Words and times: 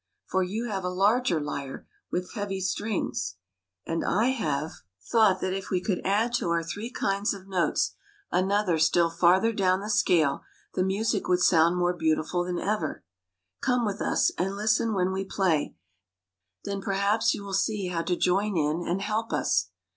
For 0.25 0.41
you 0.41 0.65
have 0.67 0.83
a 0.83 0.89
larger 0.89 1.39
lyre, 1.39 1.85
with 2.11 2.33
heavy 2.33 2.59
strings, 2.59 3.35
and 3.85 4.03
I 4.03 4.29
have 4.29 4.29
85 4.31 4.31
THE 4.31 4.31
PALACE 4.31 4.61
MADE 4.63 4.69
BY 4.71 4.71
MUSIC 4.71 5.11
thought 5.37 5.41
that 5.41 5.53
if 5.57 5.69
we 5.69 5.81
could 5.81 6.01
add 6.03 6.33
to 6.33 6.49
our 6.49 6.63
three 6.63 6.89
kinds 6.89 7.33
of 7.35 7.47
notes 7.47 7.95
another 8.31 8.79
still 8.79 9.09
farther 9.11 9.53
down 9.53 9.81
the 9.81 9.91
scale, 9.91 10.41
the 10.73 10.83
music 10.83 11.27
would 11.27 11.41
sound 11.43 11.77
more 11.77 11.93
beautiful 11.93 12.43
than 12.43 12.57
ever. 12.57 13.03
Come 13.61 13.85
with 13.85 14.01
ns, 14.01 14.31
and 14.39 14.55
listen 14.55 14.95
when 14.95 15.11
we 15.11 15.23
play; 15.23 15.75
then 16.63 16.81
perhaps 16.81 17.35
you 17.35 17.43
will 17.43 17.53
see 17.53 17.89
how 17.89 18.01
to 18.01 18.15
join 18.15 18.57
in 18.57 18.81
and 18.83 19.03
help 19.03 19.31
us." 19.31 19.69